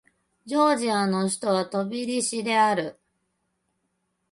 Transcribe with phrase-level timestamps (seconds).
[0.47, 2.99] ジョージアの首都はトビリシである